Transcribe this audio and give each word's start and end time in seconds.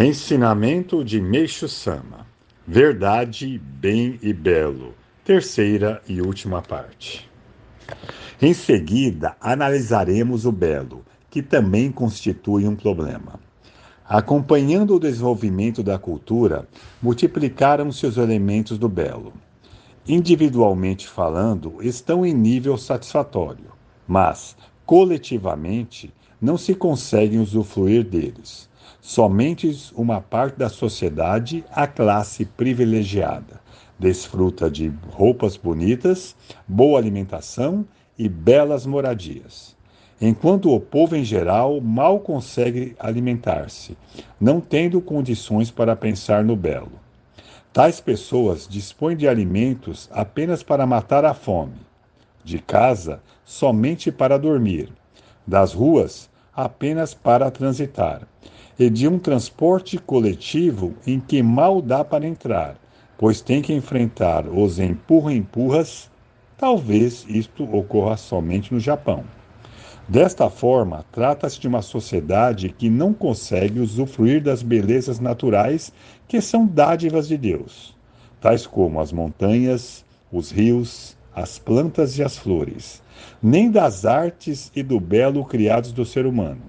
Ensinamento 0.00 1.02
de 1.02 1.20
Meixo 1.20 1.68
Sama: 1.68 2.24
Verdade, 2.64 3.58
Bem 3.58 4.16
e 4.22 4.32
Belo. 4.32 4.94
Terceira 5.24 6.00
e 6.08 6.22
última 6.22 6.62
parte. 6.62 7.28
Em 8.40 8.54
seguida, 8.54 9.36
analisaremos 9.40 10.46
o 10.46 10.52
belo, 10.52 11.04
que 11.28 11.42
também 11.42 11.90
constitui 11.90 12.64
um 12.64 12.76
problema. 12.76 13.40
Acompanhando 14.04 14.94
o 14.94 15.00
desenvolvimento 15.00 15.82
da 15.82 15.98
cultura, 15.98 16.68
multiplicaram-se 17.02 18.06
os 18.06 18.16
elementos 18.16 18.78
do 18.78 18.88
belo. 18.88 19.32
Individualmente 20.06 21.08
falando, 21.08 21.78
estão 21.80 22.24
em 22.24 22.32
nível 22.32 22.78
satisfatório, 22.78 23.72
mas, 24.06 24.56
coletivamente, 24.86 26.14
não 26.40 26.56
se 26.56 26.72
conseguem 26.72 27.40
usufruir 27.40 28.04
deles 28.04 28.68
Somente 29.00 29.92
uma 29.94 30.20
parte 30.20 30.58
da 30.58 30.68
sociedade, 30.68 31.64
a 31.70 31.86
classe 31.86 32.44
privilegiada, 32.44 33.60
desfruta 33.98 34.70
de 34.70 34.92
roupas 35.10 35.56
bonitas, 35.56 36.36
boa 36.66 36.98
alimentação 36.98 37.86
e 38.18 38.28
belas 38.28 38.84
moradias. 38.86 39.76
Enquanto 40.20 40.74
o 40.74 40.80
povo 40.80 41.14
em 41.14 41.24
geral 41.24 41.80
mal 41.80 42.18
consegue 42.18 42.96
alimentar-se, 42.98 43.96
não 44.40 44.60
tendo 44.60 45.00
condições 45.00 45.70
para 45.70 45.94
pensar 45.94 46.42
no 46.44 46.56
belo. 46.56 46.92
Tais 47.72 48.00
pessoas 48.00 48.66
dispõem 48.66 49.16
de 49.16 49.28
alimentos 49.28 50.08
apenas 50.12 50.64
para 50.64 50.86
matar 50.86 51.24
a 51.24 51.34
fome, 51.34 51.76
de 52.42 52.58
casa 52.58 53.22
somente 53.44 54.10
para 54.10 54.36
dormir, 54.36 54.92
das 55.46 55.72
ruas 55.72 56.28
apenas 56.58 57.14
para 57.14 57.52
transitar 57.52 58.26
e 58.76 58.90
de 58.90 59.06
um 59.06 59.16
transporte 59.16 59.96
coletivo 59.96 60.92
em 61.06 61.20
que 61.20 61.40
mal 61.40 61.80
dá 61.80 62.04
para 62.04 62.26
entrar, 62.26 62.76
pois 63.16 63.40
tem 63.40 63.62
que 63.62 63.72
enfrentar 63.72 64.44
os 64.48 64.80
empurra-empurras. 64.80 66.10
Talvez 66.56 67.24
isto 67.28 67.62
ocorra 67.64 68.16
somente 68.16 68.74
no 68.74 68.80
Japão. 68.80 69.22
Desta 70.08 70.50
forma, 70.50 71.04
trata-se 71.12 71.60
de 71.60 71.68
uma 71.68 71.82
sociedade 71.82 72.70
que 72.70 72.90
não 72.90 73.14
consegue 73.14 73.78
usufruir 73.78 74.42
das 74.42 74.60
belezas 74.60 75.20
naturais 75.20 75.92
que 76.26 76.40
são 76.40 76.66
dádivas 76.66 77.28
de 77.28 77.36
Deus, 77.36 77.94
tais 78.40 78.66
como 78.66 79.00
as 79.00 79.12
montanhas, 79.12 80.04
os 80.32 80.50
rios, 80.50 81.16
as 81.38 81.58
plantas 81.58 82.18
e 82.18 82.22
as 82.22 82.36
flores, 82.36 83.00
nem 83.42 83.70
das 83.70 84.04
artes 84.04 84.72
e 84.74 84.82
do 84.82 84.98
belo 84.98 85.44
criados 85.44 85.92
do 85.92 86.04
ser 86.04 86.26
humano. 86.26 86.62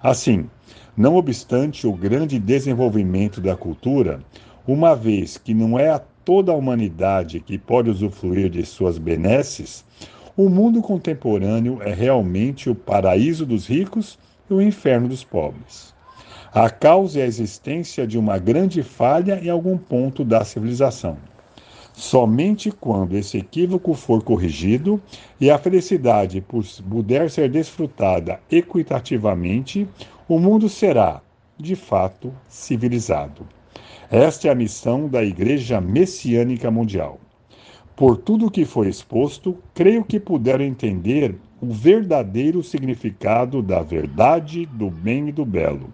Assim, 0.00 0.48
não 0.96 1.16
obstante 1.16 1.86
o 1.86 1.92
grande 1.92 2.38
desenvolvimento 2.38 3.40
da 3.40 3.54
cultura, 3.54 4.20
uma 4.66 4.94
vez 4.94 5.36
que 5.36 5.52
não 5.52 5.78
é 5.78 5.90
a 5.90 5.98
toda 6.24 6.52
a 6.52 6.54
humanidade 6.54 7.40
que 7.40 7.58
pode 7.58 7.90
usufruir 7.90 8.50
de 8.50 8.64
suas 8.64 8.98
benesses, 8.98 9.84
o 10.36 10.48
mundo 10.48 10.80
contemporâneo 10.80 11.80
é 11.82 11.92
realmente 11.92 12.70
o 12.70 12.74
paraíso 12.74 13.44
dos 13.44 13.66
ricos 13.66 14.18
e 14.48 14.54
o 14.54 14.62
inferno 14.62 15.08
dos 15.08 15.24
pobres. 15.24 15.94
A 16.52 16.70
causa 16.70 17.20
é 17.20 17.22
a 17.24 17.26
existência 17.26 18.06
de 18.06 18.18
uma 18.18 18.38
grande 18.38 18.82
falha 18.82 19.38
em 19.42 19.50
algum 19.50 19.76
ponto 19.76 20.24
da 20.24 20.44
civilização. 20.44 21.18
Somente 21.98 22.70
quando 22.70 23.16
esse 23.16 23.38
equívoco 23.38 23.92
for 23.92 24.22
corrigido 24.22 25.02
e 25.40 25.50
a 25.50 25.58
felicidade 25.58 26.40
puder 26.88 27.28
ser 27.28 27.50
desfrutada 27.50 28.38
equitativamente, 28.48 29.84
o 30.28 30.38
mundo 30.38 30.68
será, 30.68 31.20
de 31.58 31.74
fato, 31.74 32.32
civilizado. 32.46 33.44
Esta 34.08 34.46
é 34.46 34.50
a 34.52 34.54
missão 34.54 35.08
da 35.08 35.24
Igreja 35.24 35.80
Messiânica 35.80 36.70
Mundial. 36.70 37.18
Por 37.96 38.16
tudo 38.16 38.46
o 38.46 38.50
que 38.50 38.64
foi 38.64 38.88
exposto, 38.88 39.58
creio 39.74 40.04
que 40.04 40.20
puderam 40.20 40.64
entender 40.64 41.34
o 41.60 41.66
verdadeiro 41.66 42.62
significado 42.62 43.60
da 43.60 43.82
verdade, 43.82 44.66
do 44.66 44.88
bem 44.88 45.30
e 45.30 45.32
do 45.32 45.44
belo. 45.44 45.92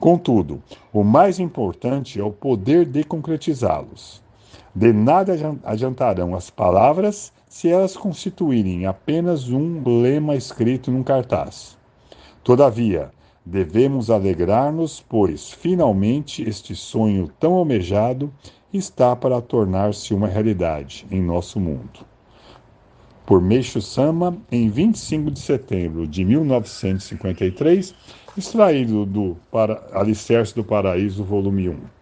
Contudo, 0.00 0.62
o 0.94 1.04
mais 1.04 1.38
importante 1.38 2.18
é 2.18 2.24
o 2.24 2.32
poder 2.32 2.86
de 2.86 3.04
concretizá-los. 3.04 4.24
De 4.76 4.92
nada 4.92 5.32
adiantarão 5.64 6.36
as 6.36 6.50
palavras 6.50 7.32
se 7.48 7.68
elas 7.68 7.96
constituírem 7.96 8.86
apenas 8.86 9.48
um 9.48 9.82
lema 9.84 10.36
escrito 10.36 10.92
num 10.92 11.02
cartaz. 11.02 11.76
Todavia, 12.44 13.10
Devemos 13.48 14.10
alegrar-nos, 14.10 15.00
pois 15.08 15.52
finalmente 15.52 16.42
este 16.42 16.74
sonho 16.74 17.30
tão 17.38 17.54
almejado 17.54 18.28
está 18.74 19.14
para 19.14 19.40
tornar-se 19.40 20.12
uma 20.12 20.26
realidade 20.26 21.06
em 21.12 21.22
nosso 21.22 21.60
mundo. 21.60 22.00
Por 23.24 23.40
Meixo 23.40 23.80
Sama, 23.80 24.36
em 24.50 24.68
25 24.68 25.30
de 25.30 25.38
setembro 25.38 26.08
de 26.08 26.24
1953, 26.24 27.94
extraído 28.36 29.06
do 29.06 29.36
Alicerce 29.92 30.52
do 30.52 30.64
Paraíso, 30.64 31.22
volume 31.22 31.68
1. 31.68 31.95